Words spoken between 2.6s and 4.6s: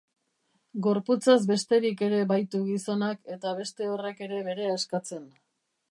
gizonak eta beste horrek ere